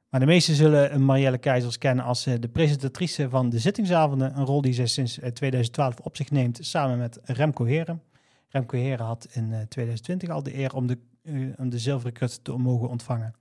Maar 0.09 0.19
de 0.19 0.25
meesten 0.25 0.55
zullen 0.55 1.05
Marielle 1.05 1.37
Keizers 1.37 1.77
kennen 1.77 2.05
als 2.05 2.23
de 2.23 2.49
presentatrice 2.51 3.29
van 3.29 3.49
de 3.49 3.59
zittingsavonden, 3.59 4.37
een 4.37 4.45
rol 4.45 4.61
die 4.61 4.73
zij 4.73 4.87
sinds 4.87 5.19
2012 5.33 5.99
op 5.99 6.15
zich 6.15 6.31
neemt 6.31 6.59
samen 6.61 6.97
met 6.97 7.19
Remco 7.23 7.65
Heren. 7.65 8.01
Remco 8.49 8.77
Heren 8.77 9.05
had 9.05 9.27
in 9.31 9.65
2020 9.69 10.29
al 10.29 10.43
de 10.43 10.57
eer 10.57 10.73
om 10.73 10.87
de 10.87 10.97
om 11.57 11.69
de 11.69 11.79
zilveren 11.79 12.13
krut 12.13 12.43
te 12.43 12.51
mogen 12.51 12.89
ontvangen. 12.89 13.35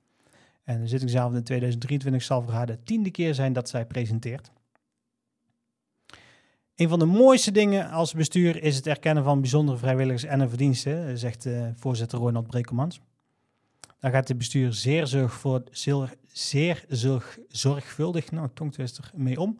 En 0.64 0.80
de 0.80 0.88
zittingsavond 0.88 1.36
in 1.36 1.42
2023 1.42 2.22
zal 2.22 2.42
voor 2.42 2.52
haar 2.52 2.66
de 2.66 2.82
tiende 2.82 3.10
keer 3.10 3.34
zijn 3.34 3.52
dat 3.52 3.68
zij 3.68 3.86
presenteert. 3.86 4.52
Een 6.74 6.88
van 6.88 6.98
de 6.98 7.04
mooiste 7.04 7.52
dingen 7.52 7.90
als 7.90 8.12
bestuur 8.12 8.62
is 8.62 8.76
het 8.76 8.86
erkennen 8.86 9.24
van 9.24 9.40
bijzondere 9.40 9.78
vrijwilligers 9.78 10.24
en 10.24 10.40
hun 10.40 10.48
verdiensten, 10.48 11.18
zegt 11.18 11.48
voorzitter 11.74 12.18
Ronald 12.18 12.46
Brekelmans. 12.46 13.00
Daar 14.00 14.10
gaat 14.10 14.28
het 14.28 14.38
bestuur 14.38 14.72
zeer, 14.72 15.06
zorg 15.06 15.32
voor, 15.32 15.62
zeer, 15.70 16.14
zeer 16.26 16.84
zorg, 16.88 17.38
zorgvuldig, 17.48 18.30
nou 18.30 18.50
mee 19.14 19.40
om. 19.40 19.58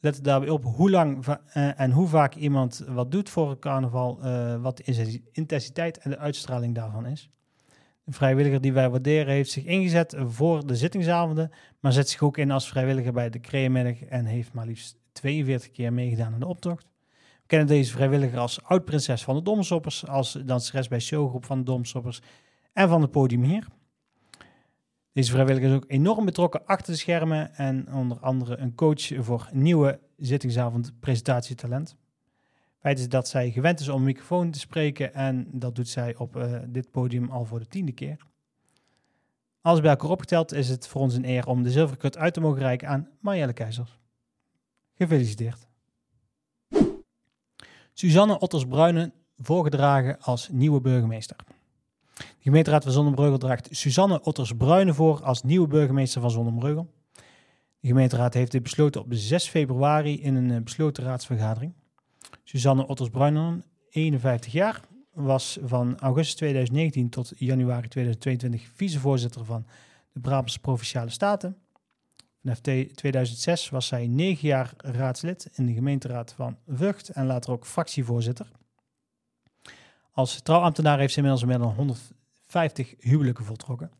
Let 0.00 0.24
daarbij 0.24 0.48
op 0.48 0.64
hoe 0.64 0.90
lang 0.90 1.26
uh, 1.26 1.80
en 1.80 1.90
hoe 1.90 2.08
vaak 2.08 2.34
iemand 2.34 2.84
wat 2.88 3.10
doet 3.10 3.28
voor 3.28 3.50
een 3.50 3.58
carnaval, 3.58 4.18
uh, 4.24 4.62
wat 4.62 4.76
de 4.76 5.22
intensiteit 5.32 5.98
en 5.98 6.10
de 6.10 6.18
uitstraling 6.18 6.74
daarvan 6.74 7.06
is. 7.06 7.30
De 8.04 8.12
vrijwilliger 8.12 8.60
die 8.60 8.72
wij 8.72 8.90
waarderen 8.90 9.32
heeft 9.32 9.50
zich 9.50 9.64
ingezet 9.64 10.16
voor 10.18 10.66
de 10.66 10.76
zittingsavonden, 10.76 11.50
maar 11.80 11.92
zet 11.92 12.08
zich 12.08 12.22
ook 12.22 12.38
in 12.38 12.50
als 12.50 12.68
vrijwilliger 12.68 13.12
bij 13.12 13.30
de 13.30 13.40
creamiddag 13.40 14.02
en 14.02 14.24
heeft 14.24 14.52
maar 14.52 14.66
liefst 14.66 14.96
42 15.12 15.70
keer 15.70 15.92
meegedaan 15.92 16.32
aan 16.32 16.40
de 16.40 16.46
optocht. 16.46 16.86
We 17.14 17.46
kennen 17.46 17.68
deze 17.68 17.92
vrijwilliger 17.92 18.38
als 18.38 18.62
oud-prinses 18.62 19.22
van 19.22 19.34
de 19.34 19.42
Domsoppers, 19.42 20.06
als 20.06 20.32
danseres 20.32 20.88
bij 20.88 21.00
showgroep 21.00 21.44
van 21.44 21.58
de 21.58 21.64
Domsoppers 21.64 22.20
en 22.72 22.88
van 22.88 23.02
het 23.02 23.10
podium 23.10 23.42
hier. 23.42 23.66
Deze 25.12 25.30
vrijwilliger 25.30 25.68
is 25.68 25.76
ook 25.76 25.84
enorm 25.88 26.24
betrokken 26.24 26.66
achter 26.66 26.92
de 26.92 26.98
schermen 26.98 27.54
en 27.54 27.92
onder 27.94 28.18
andere 28.20 28.56
een 28.56 28.74
coach 28.74 29.24
voor 29.24 29.48
nieuwe 29.52 30.00
zittingsavond 30.16 30.92
presentatietalent. 31.00 31.96
Feit 32.78 32.98
is 32.98 33.08
dat 33.08 33.28
zij 33.28 33.50
gewend 33.50 33.80
is 33.80 33.88
om 33.88 33.96
een 33.96 34.04
microfoon 34.04 34.50
te 34.50 34.58
spreken 34.58 35.14
en 35.14 35.48
dat 35.52 35.74
doet 35.74 35.88
zij 35.88 36.16
op 36.16 36.36
uh, 36.36 36.58
dit 36.66 36.90
podium 36.90 37.30
al 37.30 37.44
voor 37.44 37.58
de 37.58 37.66
tiende 37.66 37.92
keer. 37.92 38.26
Alles 39.60 39.80
bij 39.80 39.90
elkaar 39.90 40.10
opgeteld 40.10 40.52
is 40.52 40.68
het 40.68 40.88
voor 40.88 41.00
ons 41.00 41.14
een 41.14 41.28
eer 41.28 41.46
om 41.46 41.62
de 41.62 41.70
zilverkrut 41.70 42.18
uit 42.18 42.34
te 42.34 42.40
mogen 42.40 42.58
reiken 42.58 42.88
aan 42.88 43.08
Marielle 43.20 43.52
Keizers. 43.52 43.98
Gefeliciteerd. 44.94 45.66
Suzanne 47.92 48.38
Otters-Bruinen 48.38 49.12
voorgedragen 49.38 50.20
als 50.20 50.48
nieuwe 50.48 50.80
burgemeester. 50.80 51.36
De 52.40 52.46
gemeenteraad 52.46 52.82
van 52.82 52.92
Zonnebreugel 52.92 53.38
draagt 53.38 53.68
Suzanne 53.70 54.22
Otters-Bruinen 54.22 54.94
voor 54.94 55.22
als 55.22 55.42
nieuwe 55.42 55.66
burgemeester 55.66 56.20
van 56.20 56.30
Zonnebreugel. 56.30 56.90
De 57.80 57.88
gemeenteraad 57.88 58.34
heeft 58.34 58.52
dit 58.52 58.62
besloten 58.62 59.00
op 59.00 59.06
6 59.10 59.48
februari 59.48 60.22
in 60.22 60.34
een 60.34 60.64
besloten 60.64 61.04
raadsvergadering. 61.04 61.72
Suzanne 62.44 62.86
Otters-Bruinen, 62.86 63.64
51 63.90 64.52
jaar, 64.52 64.80
was 65.12 65.58
van 65.62 65.98
augustus 65.98 66.34
2019 66.34 67.08
tot 67.08 67.32
januari 67.36 67.88
2022 67.88 68.68
vicevoorzitter 68.74 69.44
van 69.44 69.66
de 70.12 70.20
Brabantse 70.20 70.60
Provinciale 70.60 71.10
Staten. 71.10 71.56
Vanaf 72.42 72.60
2006 72.60 73.70
was 73.70 73.86
zij 73.86 74.06
9 74.06 74.48
jaar 74.48 74.72
raadslid 74.76 75.50
in 75.54 75.66
de 75.66 75.72
gemeenteraad 75.72 76.32
van 76.32 76.56
Vught 76.68 77.08
en 77.08 77.26
later 77.26 77.52
ook 77.52 77.66
fractievoorzitter. 77.66 78.50
Als 80.10 80.40
trouwambtenaar 80.42 80.98
heeft 80.98 81.12
ze 81.12 81.18
inmiddels 81.18 81.44
meer 81.44 81.58
dan 81.58 81.74
150 82.50 82.94
huwelijken 82.98 83.44
voltrokken. 83.44 83.90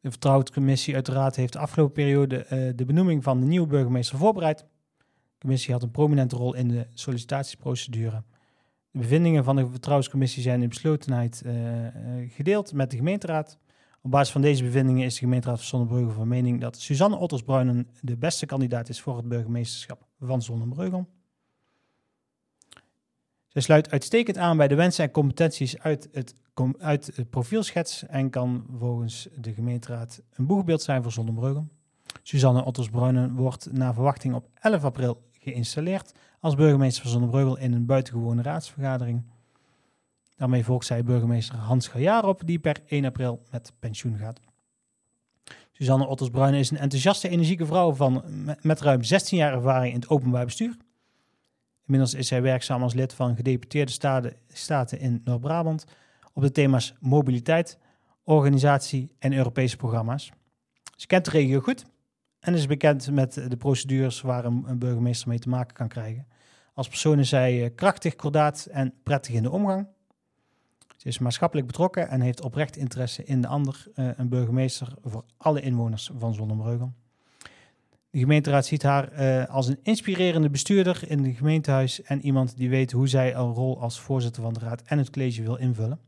De 0.00 0.10
vertrouwenscommissie 0.10 0.94
uiteraard 0.94 1.36
heeft 1.36 1.52
de 1.52 1.58
afgelopen 1.58 1.94
periode 1.94 2.36
uh, 2.36 2.72
de 2.76 2.84
benoeming 2.84 3.22
van 3.22 3.40
de 3.40 3.46
nieuwe 3.46 3.66
burgemeester 3.66 4.18
voorbereid. 4.18 4.58
De 4.58 5.38
commissie 5.38 5.72
had 5.72 5.82
een 5.82 5.90
prominente 5.90 6.36
rol 6.36 6.54
in 6.54 6.68
de 6.68 6.86
sollicitatiesprocedure. 6.94 8.22
De 8.90 8.98
bevindingen 8.98 9.44
van 9.44 9.56
de 9.56 9.70
vertrouwenscommissie 9.70 10.42
zijn 10.42 10.62
in 10.62 10.68
beslotenheid 10.68 11.42
uh, 11.46 11.52
gedeeld 12.28 12.72
met 12.72 12.90
de 12.90 12.96
gemeenteraad. 12.96 13.58
Op 14.02 14.10
basis 14.10 14.32
van 14.32 14.40
deze 14.40 14.64
bevindingen 14.64 15.04
is 15.04 15.14
de 15.14 15.20
gemeenteraad 15.20 15.58
van 15.58 15.66
Zonnebreugel 15.66 16.12
van 16.12 16.28
mening 16.28 16.60
dat 16.60 16.78
Suzanne 16.78 17.16
Ottersbruinen 17.16 17.88
de 18.00 18.16
beste 18.16 18.46
kandidaat 18.46 18.88
is 18.88 19.00
voor 19.00 19.16
het 19.16 19.28
burgemeesterschap 19.28 20.06
van 20.20 20.42
Zonnebreugel. 20.42 21.06
Sluit 23.62 23.90
uitstekend 23.90 24.38
aan 24.38 24.56
bij 24.56 24.68
de 24.68 24.74
wensen 24.74 25.04
en 25.04 25.10
competenties 25.10 25.78
uit 25.78 26.08
het, 26.12 26.34
uit 26.78 27.10
het 27.14 27.30
profielschets 27.30 28.06
en 28.06 28.30
kan 28.30 28.66
volgens 28.78 29.28
de 29.36 29.52
gemeenteraad 29.52 30.22
een 30.34 30.46
boegbeeld 30.46 30.82
zijn 30.82 31.02
voor 31.02 31.12
Zonnebreugel. 31.12 31.68
Suzanne 32.22 32.64
Otters-Bruinen 32.64 33.34
wordt 33.34 33.72
naar 33.72 33.94
verwachting 33.94 34.34
op 34.34 34.48
11 34.54 34.84
april 34.84 35.22
geïnstalleerd 35.38 36.12
als 36.40 36.54
burgemeester 36.54 37.02
van 37.02 37.10
Zonnebreugel 37.10 37.58
in 37.58 37.72
een 37.72 37.86
buitengewone 37.86 38.42
raadsvergadering. 38.42 39.22
Daarmee 40.36 40.64
volgt 40.64 40.86
zij 40.86 41.04
burgemeester 41.04 41.56
Hans 41.56 41.90
op, 42.22 42.42
die 42.44 42.58
per 42.58 42.76
1 42.86 43.04
april 43.04 43.42
met 43.50 43.72
pensioen 43.78 44.16
gaat. 44.16 44.40
Suzanne 45.72 46.06
Otters-Bruinen 46.06 46.60
is 46.60 46.70
een 46.70 46.78
enthousiaste, 46.78 47.28
energieke 47.28 47.66
vrouw 47.66 47.92
van, 47.92 48.22
met 48.60 48.80
ruim 48.80 49.02
16 49.02 49.38
jaar 49.38 49.52
ervaring 49.52 49.94
in 49.94 50.00
het 50.00 50.08
openbaar 50.08 50.44
bestuur. 50.44 50.76
Inmiddels 51.88 52.14
is 52.14 52.30
hij 52.30 52.42
werkzaam 52.42 52.82
als 52.82 52.94
lid 52.94 53.12
van 53.12 53.36
gedeputeerde 53.36 53.92
staten, 53.92 54.36
staten 54.48 55.00
in 55.00 55.20
Noord-Brabant 55.24 55.84
op 56.32 56.42
de 56.42 56.50
thema's 56.50 56.94
mobiliteit, 57.00 57.78
organisatie 58.24 59.14
en 59.18 59.32
Europese 59.32 59.76
programma's. 59.76 60.32
Ze 60.96 61.06
kent 61.06 61.24
de 61.24 61.30
regio 61.30 61.60
goed 61.60 61.84
en 62.40 62.54
is 62.54 62.66
bekend 62.66 63.10
met 63.10 63.34
de 63.48 63.56
procedures 63.56 64.20
waar 64.20 64.44
een, 64.44 64.78
burgemeester 64.78 65.28
mee 65.28 65.38
te 65.38 65.48
maken 65.48 65.74
kan 65.74 65.88
krijgen. 65.88 66.26
Als 66.74 66.88
persoon 66.88 67.18
is 67.18 67.28
zij 67.28 67.64
eh, 67.64 67.70
krachtig, 67.74 68.16
kordaat 68.16 68.68
en 68.70 68.94
prettig 69.02 69.34
in 69.34 69.42
de 69.42 69.50
omgang. 69.50 69.86
Ze 70.96 71.08
is 71.08 71.18
maatschappelijk 71.18 71.66
betrokken 71.66 72.08
en 72.08 72.20
heeft 72.20 72.42
oprecht 72.42 72.76
interesse 72.76 73.24
in 73.24 73.40
de 73.40 73.46
ander, 73.46 73.86
eh, 73.94 74.08
een 74.16 74.28
burgemeester 74.28 74.94
voor 75.02 75.24
alle 75.36 75.60
inwoners 75.60 76.10
van 76.18 76.34
Zonnebreugel. 76.34 76.92
De 78.18 78.24
gemeenteraad 78.24 78.66
ziet 78.66 78.82
haar 78.82 79.20
uh, 79.20 79.46
als 79.46 79.66
een 79.68 79.78
inspirerende 79.82 80.50
bestuurder 80.50 81.10
in 81.10 81.24
het 81.24 81.36
gemeentehuis 81.36 82.02
en 82.02 82.24
iemand 82.24 82.56
die 82.56 82.68
weet 82.68 82.92
hoe 82.92 83.08
zij 83.08 83.34
een 83.34 83.52
rol 83.52 83.80
als 83.80 84.00
voorzitter 84.00 84.42
van 84.42 84.52
de 84.52 84.60
raad 84.60 84.82
en 84.82 84.98
het 84.98 85.10
college 85.10 85.42
wil 85.42 85.56
invullen. 85.56 86.00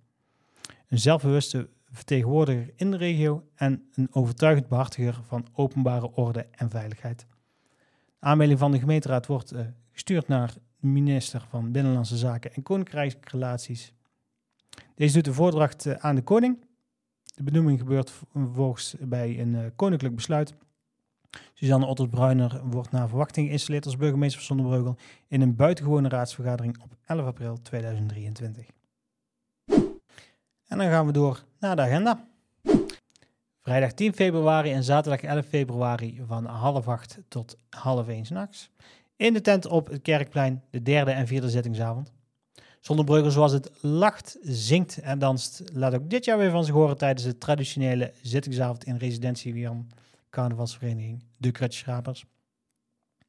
Een 0.89 0.99
zelfbewuste 0.99 1.69
vertegenwoordiger 1.91 2.73
in 2.77 2.91
de 2.91 2.97
regio 2.97 3.45
en 3.55 3.89
een 3.95 4.09
overtuigend 4.11 4.69
behartiger 4.69 5.21
van 5.27 5.47
openbare 5.53 6.11
orde 6.15 6.47
en 6.51 6.71
veiligheid. 6.71 7.27
De 8.19 8.27
aanmelding 8.27 8.59
van 8.59 8.73
de 8.73 8.79
gemeenteraad 8.79 9.27
wordt 9.27 9.53
uh, 9.53 9.61
gestuurd 9.93 10.29
naar 10.29 10.55
de 10.81 10.87
minister 10.87 11.47
van 11.49 11.73
Binnenlandse 11.73 12.17
Zaken 12.17 12.55
en 12.55 12.63
Koninkrijksrelaties. 12.63 13.93
Deze 14.95 15.15
doet 15.15 15.25
de 15.25 15.33
voordracht 15.33 15.87
uh, 15.87 15.95
aan 15.95 16.15
de 16.15 16.23
koning. 16.23 16.65
De 17.35 17.43
benoeming 17.43 17.79
gebeurt 17.79 18.13
vervolgens 18.33 18.97
bij 19.01 19.41
een 19.41 19.73
koninklijk 19.77 20.15
besluit 20.15 20.55
Suzanne 21.55 21.87
Otters-Bruiner 21.87 22.61
wordt 22.65 22.91
naar 22.91 23.09
verwachting 23.09 23.47
geïnstalleerd 23.47 23.85
als 23.85 23.97
burgemeester 23.97 24.43
van 24.43 24.57
Zonnebreugel 24.57 24.97
in 25.29 25.41
een 25.41 25.57
buitengewone 25.57 26.09
raadsvergadering 26.09 26.83
op 26.83 26.97
11 27.07 27.27
april 27.27 27.59
2023. 27.63 28.67
En 30.67 30.79
dan 30.79 30.89
gaan 30.89 31.07
we 31.07 31.13
door 31.13 31.45
naar 31.59 31.77
de 31.77 31.83
agenda. 31.83 32.29
Vrijdag 33.61 33.93
10 33.93 34.15
februari 34.15 34.73
en 34.73 34.85
zaterdag 34.85 35.23
11 35.23 35.47
februari 35.47 36.23
van 36.27 36.45
half 36.45 36.89
acht 36.89 37.19
tot 37.29 37.57
half 37.71 38.09
één 38.09 38.25
s'nachts. 38.25 38.71
In 39.17 39.33
de 39.33 39.41
tent 39.41 39.67
op 39.67 39.87
het 39.87 40.03
Kerkplein, 40.03 40.63
de 40.71 40.83
derde 40.83 41.11
en 41.11 41.27
vierde 41.27 41.51
zittingsavond. 41.51 42.13
Zonnebreugel 42.81 43.31
zoals 43.31 43.53
het 43.53 43.71
lacht, 43.81 44.39
zingt 44.43 44.99
en 44.99 45.19
danst, 45.19 45.63
laat 45.73 45.95
ook 45.95 46.11
dit 46.11 46.25
jaar 46.25 46.39
weer 46.39 46.51
van 46.51 46.65
zich 46.65 46.75
horen 46.75 46.97
tijdens 46.97 47.27
de 47.27 47.39
traditionele 47.39 48.13
zittingsavond 48.23 48.85
in 48.85 48.97
residentie 48.97 49.53
carnavalsvereniging 50.31 51.25
De 51.39 51.51
Krutschrapers. 51.51 52.25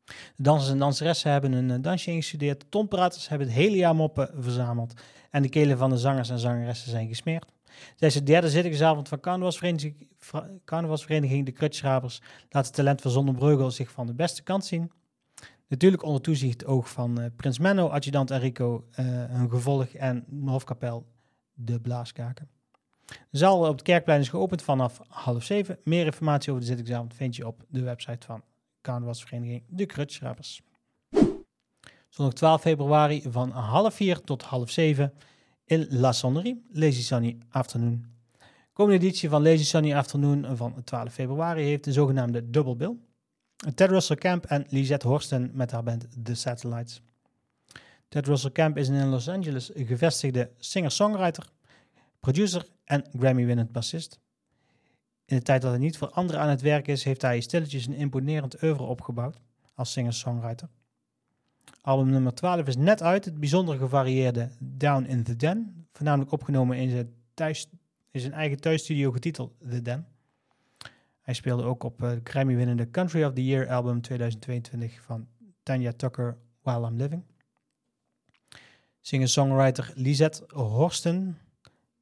De 0.06 0.44
dansers 0.44 0.72
en 0.72 0.78
danseressen 0.78 1.32
hebben 1.32 1.52
een 1.52 1.72
eh, 1.72 1.78
dansje 1.82 2.12
ingestudeerd, 2.12 2.60
de 2.60 2.70
tompraters 2.70 3.30
hebben 3.30 3.48
het 3.48 3.56
hele 3.56 3.76
jaar 3.76 3.96
moppen 3.96 4.30
verzameld 4.36 4.94
en 5.30 5.42
de 5.42 5.50
kelen 5.50 5.78
van 5.78 5.90
de 5.90 5.98
zangers 5.98 6.30
en 6.30 6.40
zangeressen 6.40 6.90
zijn 6.90 7.08
gesmeerd. 7.08 7.52
Tijdens 7.96 8.22
de 8.22 8.24
derde 8.24 8.50
zittingsavond 8.50 9.08
van 9.08 9.20
carnavalsvereniging, 10.66 11.46
De 11.46 11.52
Krutschrapers 11.52 12.22
laat 12.50 12.66
het 12.66 12.76
talent 12.76 13.02
van 13.02 13.12
Zonnebreugel 13.12 13.72
zich 13.72 13.92
van 13.92 14.08
de 14.08 14.14
beste 14.14 14.44
kant 14.44 14.66
zien. 14.66 14.92
Natuurlijk 15.68 16.04
onder 16.04 16.22
toezicht 16.22 16.66
oog 16.66 16.90
van 16.90 17.20
uh, 17.20 17.26
Prins 17.36 17.60
Menno, 17.60 17.88
adjudant 17.88 18.32
Enrico, 18.32 18.88
uh, 18.90 19.06
hun 19.30 19.50
gevolg 19.50 19.86
en 19.86 20.26
Hofkapel, 20.46 21.06
de 21.54 21.80
Blaaskaken. 21.80 22.50
De 23.30 23.38
zaal 23.38 23.68
op 23.68 23.72
het 23.72 23.82
Kerkplein 23.82 24.20
is 24.20 24.30
geopend 24.30 24.62
vanaf 24.62 25.02
half 25.08 25.44
zeven. 25.44 25.78
Meer 25.84 26.06
informatie 26.06 26.50
over 26.50 26.62
de 26.62 26.68
zittingsavond 26.68 27.14
vind 27.14 27.36
je 27.36 27.48
op 27.48 27.64
de 27.70 27.82
website 27.82 28.26
van 28.26 28.44
carnavalsvereniging 28.82 29.64
De 29.68 29.86
Krutschrappers. 29.86 30.62
Zondag 32.10 32.34
12 32.34 32.62
februari 32.62 33.24
van 33.30 33.50
half 33.50 33.94
vier 33.94 34.22
tot 34.22 34.44
half 34.44 34.70
zeven 34.70 35.14
in 35.66 35.88
La 35.90 36.12
Sonnerie, 36.12 36.66
Lazy 36.72 37.02
Sunny 37.02 37.38
Afternoon. 37.50 38.06
komende 38.74 39.06
editie 39.06 39.30
van 39.30 39.44
Lazy 39.44 39.64
Sunny 39.64 39.94
Afternoon 39.94 40.58
van 40.58 40.84
12 40.84 41.14
februari 41.14 41.64
heeft 41.64 41.84
de 41.84 41.92
zogenaamde 41.92 42.50
Double 42.50 42.76
Bill. 42.76 42.96
Ted 43.76 43.90
Russell 43.90 44.16
Camp 44.16 44.46
en 44.46 44.66
Lisette 44.70 45.08
Horsten 45.08 45.52
met 45.54 45.72
haar 45.72 45.84
band 45.84 46.08
The 46.24 46.36
Satellites. 46.36 47.02
Ted 48.08 48.28
Russell 48.28 48.52
Camp 48.52 48.78
is 48.78 48.88
een 48.88 48.96
in 48.96 49.08
Los 49.08 49.30
Angeles 49.30 49.72
gevestigde 49.74 50.52
singer-songwriter, 50.58 51.46
producer 52.20 52.66
en 52.92 53.06
Grammy-winnend 53.20 53.72
bassist. 53.72 54.20
In 55.26 55.36
de 55.36 55.42
tijd 55.42 55.62
dat 55.62 55.72
hij 55.72 55.80
niet 55.80 55.98
voor 55.98 56.10
anderen 56.10 56.42
aan 56.42 56.50
het 56.50 56.62
werk 56.62 56.88
is, 56.88 57.04
heeft 57.04 57.22
hij 57.22 57.42
stilletjes 57.42 57.88
een 57.88 57.94
imponerend 57.94 58.64
oeuvre 58.64 58.84
opgebouwd 58.84 59.38
als 59.76 59.92
singer-songwriter. 59.92 60.70
Album 61.82 62.10
nummer 62.10 62.34
12 62.34 62.68
is 62.68 62.76
net 62.76 63.02
uit, 63.02 63.26
het 63.26 63.40
bijzonder 63.40 63.78
gevarieerde 63.78 64.50
Down 64.60 65.04
in 65.04 65.24
the 65.24 65.36
Den, 65.36 65.88
voornamelijk 65.94 66.32
opgenomen 66.32 66.78
in 66.78 66.90
zijn, 66.90 67.14
thuis, 67.34 67.70
eigen 68.12 68.60
thuisstudio 68.60 69.12
getiteld 69.12 69.54
The 69.70 69.82
Den. 69.82 70.08
Hij 71.22 71.34
speelde 71.34 71.64
ook 71.64 71.84
op 71.84 72.04
uh, 72.04 72.12
Grammy-winnende 72.24 72.90
Country 72.90 73.24
of 73.24 73.34
the 73.34 73.46
Year 73.46 73.70
album 73.70 74.02
2022 74.02 75.02
van 75.02 75.28
Tanya 75.64 75.92
Tucker, 75.92 76.38
While 76.62 76.88
I'm 76.88 76.98
Living. 76.98 77.24
Singer-songwriter 79.02 79.92
Lisette 79.96 80.44
Horsten 80.54 81.38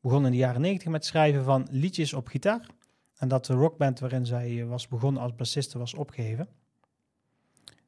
begon 0.01 0.25
in 0.25 0.31
de 0.31 0.37
jaren 0.37 0.61
90 0.61 0.89
met 0.89 1.05
schrijven 1.05 1.43
van 1.43 1.67
liedjes 1.71 2.13
op 2.13 2.27
gitaar. 2.27 2.69
En 3.17 3.27
dat 3.27 3.45
de 3.45 3.53
rockband 3.53 3.99
waarin 3.99 4.25
zij 4.25 4.61
eh, 4.61 4.67
was 4.67 4.87
begonnen 4.87 5.21
als 5.21 5.35
bassiste 5.35 5.77
was 5.77 5.93
opgeheven. 5.93 6.47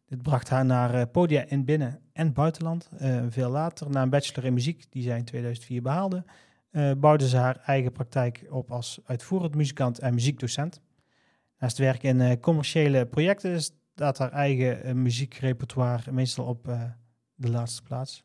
Dit 0.05 0.21
bracht 0.21 0.49
haar 0.49 0.65
naar 0.65 0.95
uh, 0.95 1.01
podia 1.11 1.45
in 1.47 1.65
binnen- 1.65 1.99
en 2.13 2.33
buitenland. 2.33 2.89
Uh, 3.01 3.23
veel 3.29 3.49
later, 3.49 3.89
na 3.89 4.01
een 4.01 4.09
bachelor 4.09 4.45
in 4.45 4.53
muziek 4.53 4.85
die 4.89 5.03
zij 5.03 5.17
in 5.17 5.25
2004 5.25 5.81
behaalde, 5.81 6.23
bouwde 6.97 7.27
ze 7.27 7.37
haar 7.37 7.61
eigen 7.65 7.91
praktijk 7.91 8.45
op 8.49 8.71
als 8.71 8.99
uitvoerend 9.05 9.55
muzikant 9.55 9.99
en 9.99 10.13
muziekdocent. 10.13 10.81
Naast 11.57 11.77
werk 11.77 12.03
in 12.03 12.39
commerciële 12.39 13.05
projecten 13.05 13.61
staat 13.61 14.17
haar 14.17 14.31
eigen 14.31 15.01
muziekrepertoire 15.01 16.11
meestal 16.11 16.45
op 16.45 16.63
de 17.35 17.49
laatste 17.49 17.83
plaats. 17.83 18.23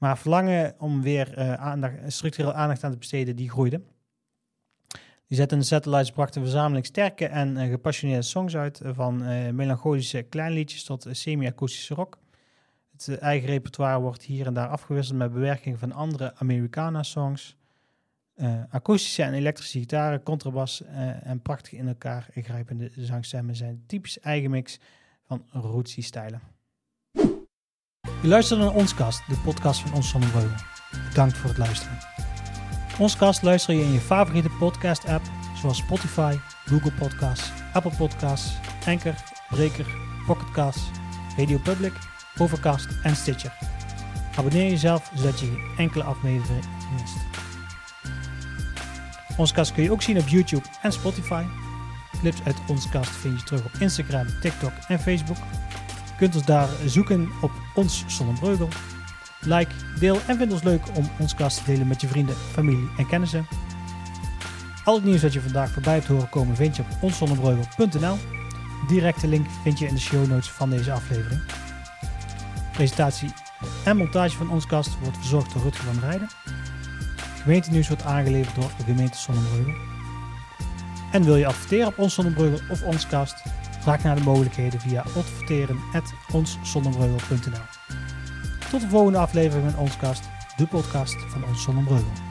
Maar 0.00 0.18
verlangen 0.18 0.74
om 0.78 1.02
weer 1.02 1.56
aandacht, 1.56 1.94
structureel 2.06 2.52
aandacht 2.52 2.84
aan 2.84 2.90
te 2.90 2.98
besteden, 2.98 3.36
die 3.36 3.50
groeide. 3.50 3.80
Die 5.26 5.38
zetten 5.38 5.58
de 5.58 5.64
Satellites 5.64 6.10
bracht 6.10 6.36
een 6.36 6.42
verzameling 6.42 6.86
sterke 6.86 7.26
en 7.26 7.56
uh, 7.56 7.70
gepassioneerde 7.70 8.22
songs 8.22 8.56
uit, 8.56 8.80
uh, 8.80 8.90
van 8.92 9.22
uh, 9.22 9.50
melancholische 9.50 10.22
kleinliedjes 10.22 10.84
tot 10.84 11.06
semi-akoestische 11.10 11.94
rock. 11.94 12.18
Het 12.92 13.18
eigen 13.18 13.48
repertoire 13.48 14.00
wordt 14.00 14.22
hier 14.22 14.46
en 14.46 14.54
daar 14.54 14.68
afgewisseld 14.68 15.18
met 15.18 15.32
bewerking 15.32 15.78
van 15.78 15.92
andere 15.92 16.34
Americana-songs. 16.34 17.56
akoestische 18.70 19.22
en 19.22 19.32
elektrische 19.32 19.78
gitaren, 19.78 20.22
contrabas 20.22 20.82
en 21.22 21.40
prachtig 21.42 21.72
in 21.72 21.88
elkaar 21.88 22.26
grijpende 22.34 22.90
zangstemmen 22.96 23.56
zijn 23.56 23.82
typisch 23.86 24.20
eigen 24.20 24.50
mix 24.50 24.80
van 25.26 25.44
rootsy-stijlen. 25.50 26.40
Je 28.22 28.28
luistert 28.28 28.60
naar 28.60 28.70
Onskast, 28.70 29.22
de 29.28 29.36
podcast 29.44 29.80
van 29.80 29.92
Ons 29.92 30.08
Zonnebreugel. 30.08 30.56
Bedankt 31.08 31.36
voor 31.36 31.48
het 31.48 31.58
luisteren. 31.58 31.98
Ons 32.98 33.16
kast 33.16 33.42
luister 33.42 33.74
je 33.74 33.82
in 33.82 33.92
je 33.92 34.00
favoriete 34.00 34.50
podcast 34.58 35.08
app 35.08 35.24
zoals 35.56 35.78
Spotify, 35.78 36.36
Google 36.64 36.92
Podcasts, 36.92 37.50
Apple 37.72 37.92
Podcasts, 37.96 38.52
Anchor, 38.86 39.14
Breaker, 39.48 39.86
Pocketcasts, 40.26 40.82
Radio 41.36 41.58
Public, 41.58 41.92
Overcast 42.38 42.88
en 43.02 43.16
Stitcher. 43.16 43.52
Abonneer 44.36 44.70
jezelf 44.70 45.10
zodat 45.14 45.40
je 45.40 45.46
geen 45.46 45.62
enkele 45.76 46.04
aflevering 46.04 46.64
mist. 47.00 47.16
Ons 49.36 49.52
kast 49.52 49.72
kun 49.72 49.82
je 49.82 49.92
ook 49.92 50.02
zien 50.02 50.18
op 50.18 50.28
YouTube 50.28 50.66
en 50.82 50.92
Spotify. 50.92 51.44
Clips 52.20 52.42
uit 52.44 52.56
ons 52.68 52.88
kast 52.88 53.10
vind 53.10 53.40
je 53.40 53.46
terug 53.46 53.64
op 53.64 53.72
Instagram, 53.78 54.26
TikTok 54.40 54.72
en 54.88 55.00
Facebook. 55.00 55.38
Kunt 56.20 56.34
ons 56.34 56.44
daar 56.44 56.68
zoeken 56.86 57.28
op 57.40 57.50
Ons 57.74 58.04
Zonnebreugel 58.06 58.68
Like, 59.40 59.70
deel 59.98 60.18
en 60.26 60.36
vind 60.36 60.52
ons 60.52 60.62
leuk 60.62 60.82
om 60.94 61.10
ons 61.18 61.34
kast 61.34 61.56
te 61.58 61.64
delen 61.64 61.86
met 61.86 62.00
je 62.00 62.06
vrienden, 62.08 62.34
familie 62.34 62.88
en 62.96 63.06
kennissen. 63.06 63.46
Al 64.84 64.94
het 64.94 65.04
nieuws 65.04 65.20
dat 65.20 65.32
je 65.32 65.40
vandaag 65.40 65.70
voorbij 65.70 65.94
hebt 65.94 66.06
horen 66.06 66.28
komen 66.28 66.56
vind 66.56 66.76
je 66.76 66.82
op 66.82 67.02
onszonnebreugel.nl. 67.02 68.16
Directe 68.88 69.28
link 69.28 69.46
vind 69.62 69.78
je 69.78 69.86
in 69.86 69.94
de 69.94 70.00
show 70.00 70.26
notes 70.26 70.50
van 70.50 70.70
deze 70.70 70.92
aflevering. 70.92 71.40
Presentatie 72.72 73.32
en 73.84 73.96
montage 73.96 74.36
van 74.36 74.50
ons 74.50 74.66
kast 74.66 74.98
wordt 74.98 75.16
verzorgd 75.16 75.52
door 75.52 75.62
Rutger 75.62 75.84
van 75.84 76.00
Rijden. 76.00 76.28
Gemeentenieuws 77.42 77.88
wordt 77.88 78.04
aangeleverd 78.04 78.54
door 78.54 78.70
de 78.76 78.84
gemeente 78.84 79.18
Zonnebreugel. 79.18 79.74
En 81.12 81.24
wil 81.24 81.36
je 81.36 81.46
adverteren 81.46 81.86
op 81.86 81.98
ons 81.98 82.14
Zonnebreugel 82.14 82.60
of 82.68 82.82
ons 82.82 83.06
kast? 83.06 83.42
Vraag 83.80 84.02
naar 84.02 84.16
de 84.16 84.22
mogelijkheden 84.22 84.80
via 84.80 85.00
adverteren.onszonnebreugel.nl. 85.00 87.64
Tot 88.70 88.80
de 88.80 88.88
volgende 88.88 89.18
aflevering 89.18 89.70
van 89.70 89.80
Ons 89.80 89.96
Kast, 89.96 90.28
de 90.56 90.66
podcast 90.66 91.16
van 91.28 91.44
Ons 91.44 91.62
Zonnebreugel. 91.62 92.29